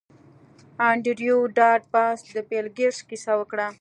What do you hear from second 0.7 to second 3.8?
انډریو ډاټ باس د بیل ګیټس کیسه وکړه